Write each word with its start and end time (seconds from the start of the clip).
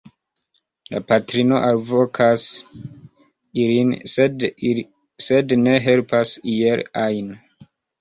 La 0.93 1.01
patrino 1.11 1.59
alvokas 1.67 2.47
ilin, 3.67 3.95
sed 5.29 5.59
ne 5.69 5.79
helpas 5.91 6.37
iel 6.59 6.87
ajn. 7.09 7.35